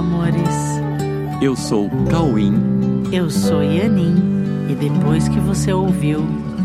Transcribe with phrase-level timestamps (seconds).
[0.00, 0.56] amores.
[1.42, 2.54] Eu sou Cauim.
[3.12, 4.16] Eu sou Yanin.
[4.70, 6.20] E depois que você ouviu,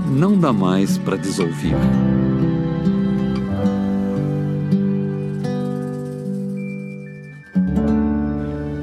[0.10, 1.76] não dá mais para desouvir.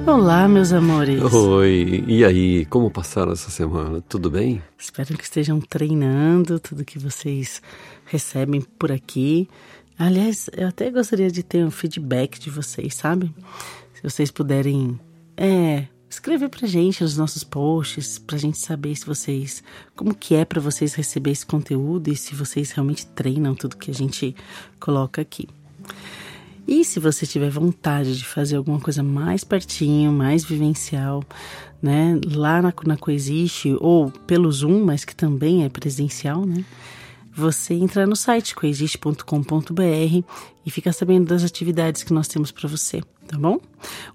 [0.07, 1.23] Olá, meus amores.
[1.33, 4.03] Oi, e aí, como passaram essa semana?
[4.07, 4.63] Tudo bem?
[4.79, 7.63] Espero que estejam treinando tudo que vocês
[8.05, 9.49] recebem por aqui.
[9.99, 13.33] Aliás, eu até gostaria de ter um feedback de vocês, sabe?
[14.03, 14.99] Se vocês puderem
[15.37, 19.63] é, escrever pra gente nos nossos posts, pra gente saber se vocês.
[19.95, 23.93] como que é para vocês receber esse conteúdo e se vocês realmente treinam tudo que
[23.93, 24.35] a gente
[24.81, 25.49] coloca aqui.
[26.67, 31.23] E se você tiver vontade de fazer alguma coisa mais pertinho, mais vivencial,
[31.81, 36.65] né, lá na, na Coexiste ou pelo Zoom, mas que também é presencial, né?
[37.35, 40.25] Você entra no site coexiste.com.br
[40.67, 43.59] e fica sabendo das atividades que nós temos para você, tá bom?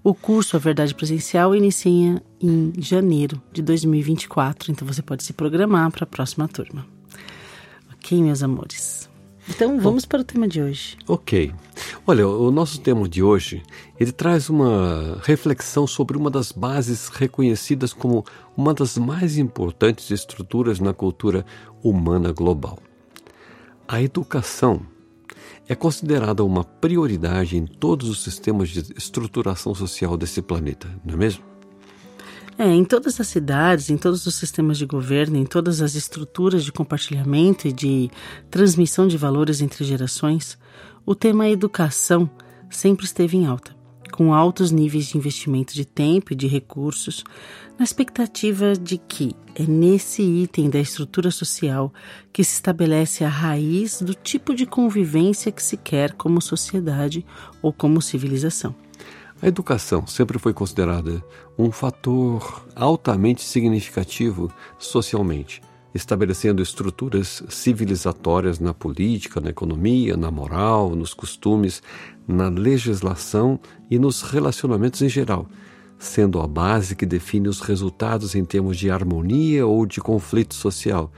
[0.04, 5.90] O curso A Verdade Presencial inicia em janeiro de 2024, então você pode se programar
[5.90, 6.86] para a próxima turma.
[7.92, 9.10] Ok, meus amores?
[9.48, 10.96] Então vamos para o tema de hoje.
[11.08, 11.52] Ok.
[12.06, 13.62] Olha, o nosso tema de hoje,
[13.98, 18.24] ele traz uma reflexão sobre uma das bases reconhecidas como
[18.56, 21.44] uma das mais importantes estruturas na cultura
[21.82, 22.78] humana global.
[23.90, 24.82] A educação
[25.66, 31.16] é considerada uma prioridade em todos os sistemas de estruturação social desse planeta, não é
[31.16, 31.42] mesmo?
[32.58, 36.66] É, em todas as cidades, em todos os sistemas de governo, em todas as estruturas
[36.66, 38.10] de compartilhamento e de
[38.50, 40.58] transmissão de valores entre gerações,
[41.06, 42.28] o tema educação
[42.68, 43.74] sempre esteve em alta,
[44.12, 47.24] com altos níveis de investimento de tempo e de recursos,
[47.78, 51.92] na expectativa de que é nesse item da estrutura social
[52.32, 57.24] que se estabelece a raiz do tipo de convivência que se quer como sociedade
[57.62, 58.74] ou como civilização.
[59.40, 61.22] A educação sempre foi considerada
[61.56, 65.62] um fator altamente significativo socialmente,
[65.94, 71.82] estabelecendo estruturas civilizatórias na política, na economia, na moral, nos costumes,
[72.26, 73.58] na legislação
[73.90, 75.48] e nos relacionamentos em geral,
[75.98, 81.10] sendo a base que define os resultados em termos de harmonia ou de conflito social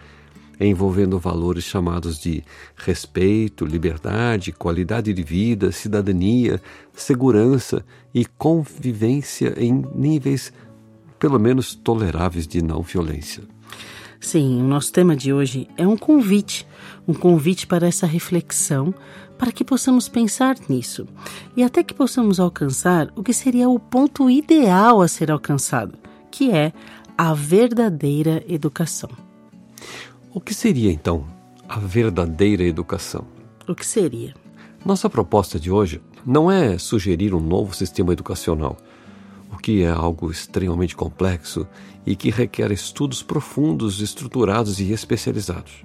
[0.61, 2.45] envolvendo valores chamados de
[2.77, 6.61] respeito, liberdade, qualidade de vida, cidadania,
[6.93, 10.53] segurança e convivência em níveis
[11.19, 13.43] pelo menos toleráveis de não violência.
[14.21, 16.67] Sim, o nosso tema de hoje é um convite,
[17.09, 18.95] um convite para essa reflexão,
[19.39, 21.09] para que possamos pensar nisso
[21.57, 25.99] e até que possamos alcançar o que seria o ponto ideal a ser alcançado,
[26.31, 26.71] que é
[27.17, 29.11] a verdadeira educação.
[30.35, 31.27] O que seria então
[31.67, 33.25] a verdadeira educação?
[33.67, 34.35] O que seria?
[34.85, 38.77] Nossa proposta de hoje não é sugerir um novo sistema educacional,
[39.53, 41.67] o que é algo extremamente complexo
[42.07, 45.85] e que requer estudos profundos, estruturados e especializados.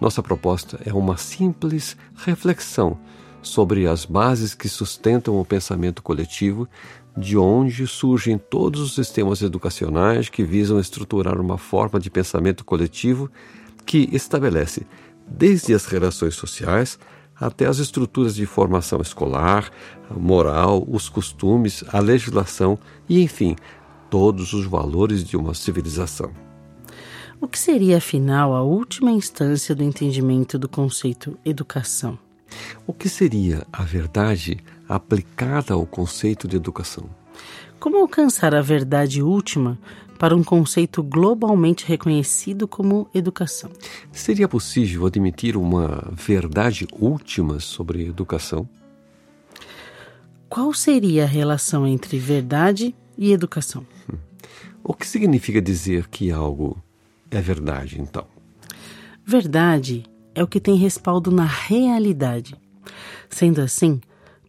[0.00, 2.98] Nossa proposta é uma simples reflexão
[3.40, 6.68] sobre as bases que sustentam o pensamento coletivo,
[7.16, 13.30] de onde surgem todos os sistemas educacionais que visam estruturar uma forma de pensamento coletivo
[13.84, 14.86] que estabelece
[15.26, 16.98] desde as relações sociais
[17.42, 19.68] até as estruturas de formação escolar,
[20.08, 23.56] a moral, os costumes, a legislação e, enfim,
[24.08, 26.30] todos os valores de uma civilização.
[27.40, 32.16] O que seria, afinal, a última instância do entendimento do conceito educação?
[32.86, 37.10] O que seria a verdade aplicada ao conceito de educação?
[37.80, 39.76] Como alcançar a verdade última
[40.22, 43.68] para um conceito globalmente reconhecido como educação.
[44.12, 48.68] Seria possível admitir uma verdade última sobre educação?
[50.48, 53.84] Qual seria a relação entre verdade e educação?
[54.08, 54.16] Hum.
[54.84, 56.80] O que significa dizer que algo
[57.28, 58.24] é verdade, então?
[59.26, 60.04] Verdade
[60.36, 62.54] é o que tem respaldo na realidade.
[63.28, 64.00] Sendo assim,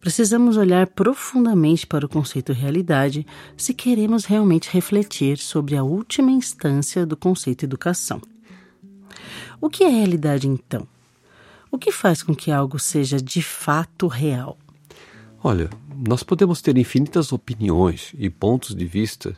[0.04, 3.26] Precisamos olhar profundamente para o conceito realidade
[3.56, 8.20] se queremos realmente refletir sobre a última instância do conceito educação.
[9.58, 10.86] O que é realidade então?
[11.70, 14.58] O que faz com que algo seja de fato real?
[15.42, 15.70] Olha,
[16.06, 19.34] nós podemos ter infinitas opiniões e pontos de vista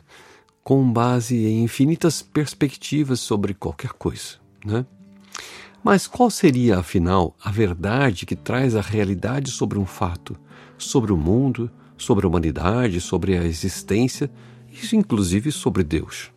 [0.65, 4.85] com base em infinitas perspectivas sobre qualquer coisa, né?
[5.81, 10.37] Mas qual seria, afinal, a verdade que traz a realidade sobre um fato,
[10.77, 14.29] sobre o mundo, sobre a humanidade, sobre a existência,
[14.71, 16.31] e inclusive sobre Deus?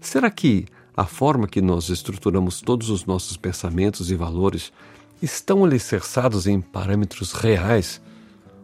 [0.00, 4.72] Será que a forma que nós estruturamos todos os nossos pensamentos e valores
[5.20, 8.00] estão alicerçados em parâmetros reais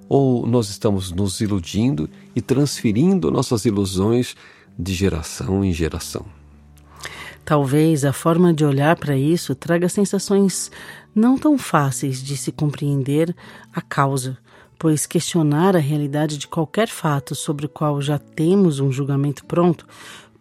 [0.09, 4.35] Ou nós estamos nos iludindo e transferindo nossas ilusões
[4.77, 6.27] de geração em geração?
[7.45, 10.71] Talvez a forma de olhar para isso traga sensações
[11.15, 13.35] não tão fáceis de se compreender
[13.73, 14.37] a causa,
[14.81, 19.87] pois questionar a realidade de qualquer fato sobre o qual já temos um julgamento pronto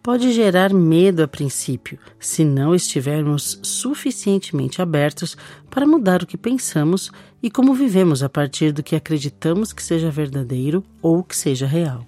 [0.02, 5.36] pode gerar medo a princípio, se não estivermos suficientemente abertos
[5.70, 7.12] para mudar o que pensamos
[7.44, 12.06] e como vivemos a partir do que acreditamos que seja verdadeiro ou que seja real.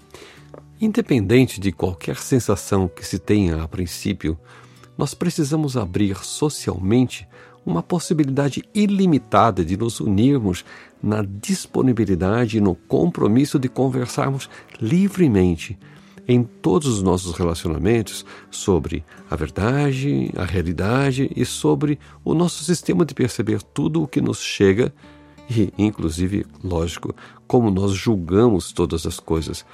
[0.80, 4.40] Independente de qualquer sensação que se tenha a princípio,
[4.98, 7.28] nós precisamos abrir socialmente
[7.66, 10.66] uma possibilidade ilimitada de nos unirmos
[11.02, 14.50] na disponibilidade e no compromisso de conversarmos
[14.80, 15.78] livremente
[16.28, 23.06] em todos os nossos relacionamentos sobre a verdade, a realidade e sobre o nosso sistema
[23.06, 24.94] de perceber tudo o que nos chega
[25.50, 27.14] e, inclusive, lógico,
[27.48, 29.66] como nós julgamos todas as coisas,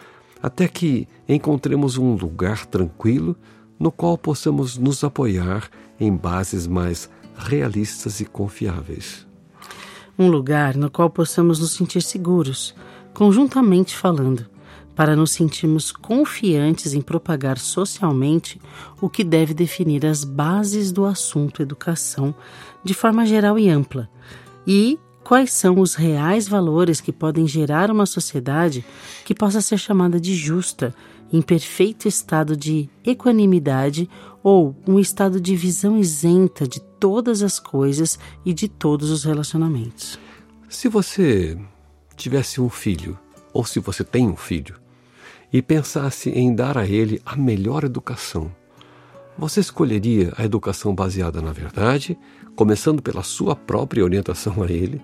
[0.42, 3.36] até que encontremos um lugar tranquilo
[3.80, 5.70] no qual possamos nos apoiar
[6.00, 9.26] em bases mais realistas e confiáveis.
[10.18, 12.74] Um lugar no qual possamos nos sentir seguros,
[13.14, 14.46] conjuntamente falando
[14.96, 18.60] para nos sentirmos confiantes em propagar socialmente
[19.00, 22.34] o que deve definir as bases do assunto educação
[22.84, 24.10] de forma geral e ampla,
[24.66, 28.84] e quais são os reais valores que podem gerar uma sociedade
[29.24, 30.96] que possa ser chamada de justa,
[31.32, 34.10] em perfeito estado de equanimidade
[34.44, 40.20] ou um estado de visão isenta de todas as coisas e de todos os relacionamentos.
[40.70, 41.58] Se você
[42.16, 43.18] tivesse um filho,
[43.54, 44.76] ou se você tem um filho,
[45.52, 48.52] e pensasse em dar a ele a melhor educação,
[49.38, 52.18] você escolheria a educação baseada na verdade,
[52.56, 55.02] começando pela sua própria orientação a ele,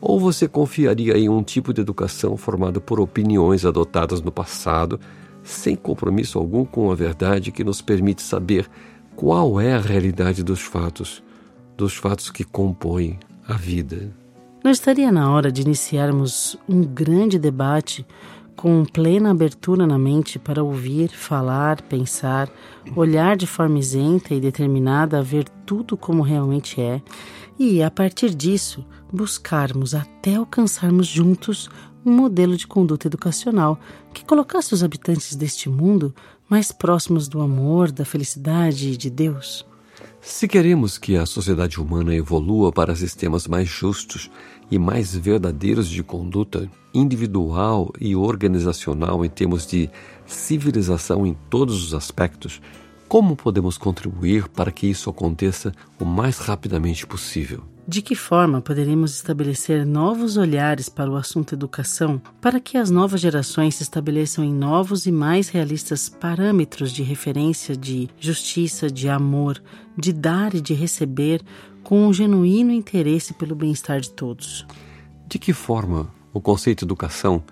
[0.00, 4.98] ou você confiaria em um tipo de educação formado por opiniões adotadas no passado,
[5.44, 8.68] sem compromisso algum com a verdade que nos permite saber
[9.14, 11.22] qual é a realidade dos fatos,
[11.76, 14.10] dos fatos que compõem a vida?
[14.64, 18.04] Não estaria na hora de iniciarmos um grande debate
[18.56, 22.48] com plena abertura na mente para ouvir, falar, pensar,
[22.96, 27.02] olhar de forma isenta e determinada a ver tudo como realmente é,
[27.58, 31.68] e, a partir disso, buscarmos até alcançarmos juntos
[32.04, 33.78] um modelo de conduta educacional
[34.12, 36.14] que colocasse os habitantes deste mundo
[36.48, 39.66] mais próximos do amor, da felicidade e de Deus.
[40.20, 44.30] Se queremos que a sociedade humana evolua para sistemas mais justos
[44.70, 49.90] e mais verdadeiros de conduta individual e organizacional em termos de
[50.24, 52.62] civilização em todos os aspectos,
[53.06, 57.73] como podemos contribuir para que isso aconteça o mais rapidamente possível?
[57.86, 63.20] De que forma poderemos estabelecer novos olhares para o assunto educação para que as novas
[63.20, 69.62] gerações se estabeleçam em novos e mais realistas parâmetros de referência de justiça, de amor,
[69.98, 71.42] de dar e de receber
[71.82, 74.66] com um genuíno interesse pelo bem-estar de todos?
[75.28, 77.44] De que forma o conceito educação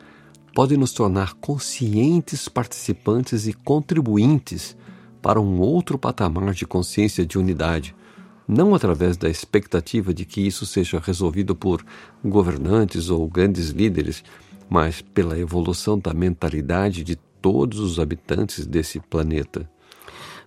[0.55, 4.75] pode nos tornar conscientes participantes e contribuintes
[5.21, 7.95] para um outro patamar de consciência de unidade?
[8.47, 11.85] Não através da expectativa de que isso seja resolvido por
[12.25, 14.23] governantes ou grandes líderes,
[14.69, 19.69] mas pela evolução da mentalidade de todos os habitantes desse planeta.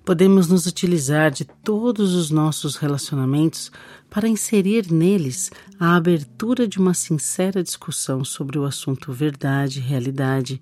[0.05, 3.71] Podemos nos utilizar de todos os nossos relacionamentos
[4.07, 10.61] para inserir neles a abertura de uma sincera discussão sobre o assunto verdade, realidade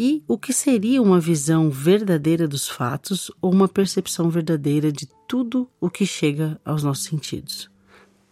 [0.00, 5.68] e o que seria uma visão verdadeira dos fatos ou uma percepção verdadeira de tudo
[5.80, 7.68] o que chega aos nossos sentidos.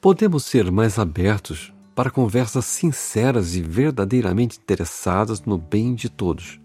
[0.01, 6.61] Podemos ser mais abertos para conversas sinceras e verdadeiramente interessadas no bem de todos.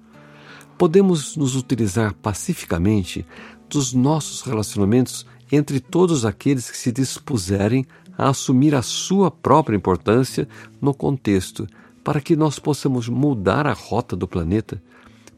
[0.78, 3.26] Podemos nos utilizar pacificamente
[3.68, 10.48] dos nossos relacionamentos entre todos aqueles que se dispuserem a assumir a sua própria importância
[10.80, 11.68] no contexto,
[12.04, 14.82] para que nós possamos mudar a rota do planeta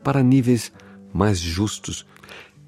[0.04, 0.72] para níveis
[1.14, 2.06] mais justos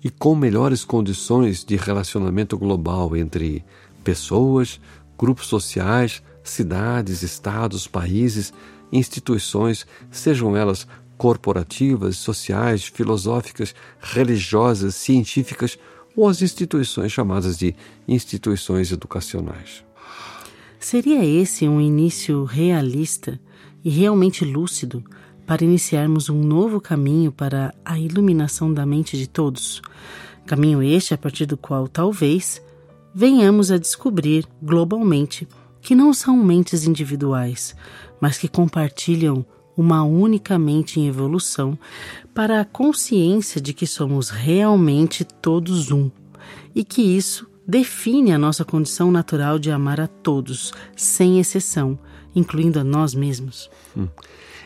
[0.03, 3.63] e com melhores condições de relacionamento global entre
[4.03, 4.79] pessoas,
[5.17, 8.53] grupos sociais, cidades, estados, países,
[8.91, 10.87] instituições, sejam elas
[11.17, 15.79] corporativas, sociais, filosóficas, religiosas, científicas
[16.15, 17.75] ou as instituições chamadas de
[18.07, 19.83] instituições educacionais.
[20.79, 23.39] Seria esse um início realista
[23.85, 25.03] e realmente lúcido
[25.45, 29.79] para iniciarmos um novo caminho para a iluminação da mente de todos?
[30.47, 32.59] Caminho este a partir do qual talvez
[33.13, 35.47] venhamos a descobrir globalmente
[35.81, 37.75] que não são mentes individuais,
[38.19, 39.45] mas que compartilham
[39.77, 41.77] uma única mente em evolução
[42.33, 46.09] para a consciência de que somos realmente todos um
[46.73, 51.99] e que isso define a nossa condição natural de amar a todos, sem exceção,
[52.35, 53.69] incluindo a nós mesmos.
[53.95, 54.07] Hum.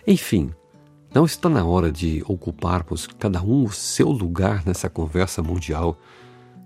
[0.05, 0.51] Enfim,
[1.13, 5.97] não está na hora de ocuparmos cada um o seu lugar nessa conversa mundial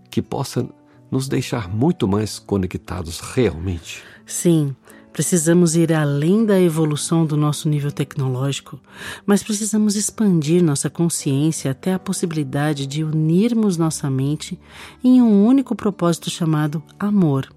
[0.09, 0.67] que possa
[1.11, 4.03] nos deixar muito mais conectados realmente?
[4.25, 4.75] Sim,
[5.13, 8.79] Precisamos ir além da evolução do nosso nível tecnológico,
[9.27, 14.59] mas precisamos expandir nossa consciência até a possibilidade de unirmos nossa mente
[15.03, 17.47] em um único propósito chamado amor,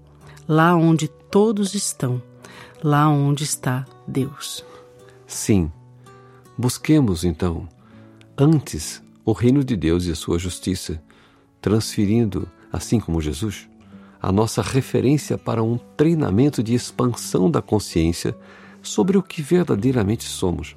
[0.47, 2.21] lá onde todos estão,
[2.83, 4.63] lá onde está Deus.
[5.25, 5.71] Sim,
[6.57, 7.67] busquemos então,
[8.37, 11.01] antes, o reino de Deus e a sua justiça,
[11.61, 13.67] transferindo, assim como Jesus,
[14.21, 18.35] a nossa referência para um treinamento de expansão da consciência
[18.81, 20.75] sobre o que verdadeiramente somos,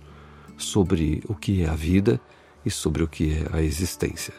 [0.56, 2.20] sobre o que é a vida
[2.64, 4.34] e sobre o que é a existência.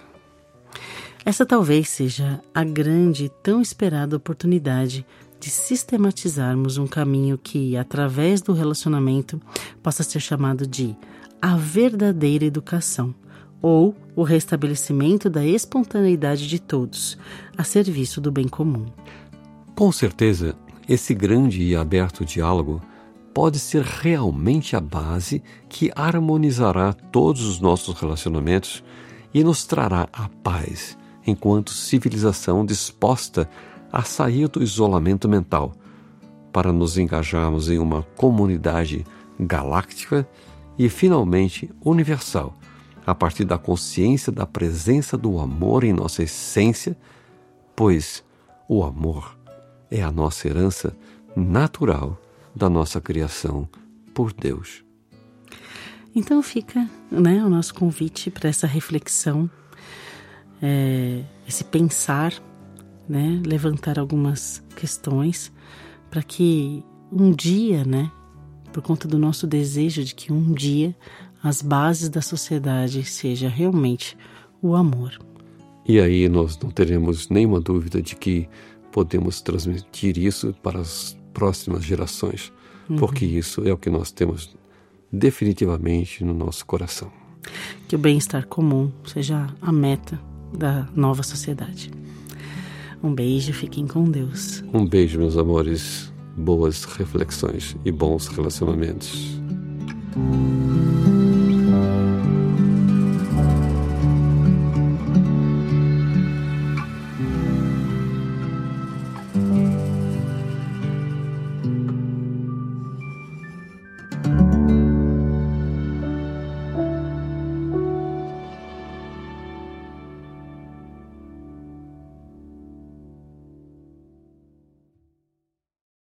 [1.23, 5.05] Essa talvez seja a grande e tão esperada oportunidade
[5.41, 9.41] de sistematizarmos um caminho que, através do relacionamento,
[9.81, 10.95] possa ser chamado de
[11.41, 13.13] a verdadeira educação
[13.59, 17.17] ou o restabelecimento da espontaneidade de todos,
[17.57, 18.85] a serviço do bem comum.
[19.75, 20.55] Com certeza,
[20.87, 22.79] esse grande e aberto diálogo
[23.33, 28.83] pode ser realmente a base que harmonizará todos os nossos relacionamentos
[29.33, 30.95] e nos trará a paz
[31.25, 33.49] enquanto civilização disposta
[33.91, 35.73] a sair do isolamento mental
[36.51, 39.05] para nos engajarmos em uma comunidade
[39.39, 40.27] galáctica
[40.77, 42.57] e finalmente universal
[43.05, 46.95] a partir da consciência da presença do amor em nossa essência,
[47.75, 48.23] pois
[48.67, 49.37] o amor
[49.89, 50.95] é a nossa herança
[51.35, 52.19] natural
[52.55, 53.67] da nossa criação
[54.13, 54.83] por Deus.
[56.13, 59.49] Então fica né, o nosso convite para essa reflexão,
[60.61, 62.33] é, esse pensar,
[63.11, 65.51] né, levantar algumas questões
[66.09, 68.09] para que um dia, né,
[68.71, 70.95] por conta do nosso desejo de que um dia
[71.43, 74.17] as bases da sociedade seja realmente
[74.61, 75.19] o amor.
[75.85, 78.47] E aí nós não teremos nenhuma dúvida de que
[78.93, 82.53] podemos transmitir isso para as próximas gerações,
[82.89, 82.95] uhum.
[82.95, 84.55] porque isso é o que nós temos
[85.11, 87.11] definitivamente no nosso coração.
[87.89, 90.17] Que o bem-estar comum seja a meta
[90.57, 91.91] da nova sociedade.
[93.03, 94.63] Um beijo, fiquem com Deus.
[94.73, 96.11] Um beijo, meus amores.
[96.37, 99.41] Boas reflexões e bons relacionamentos.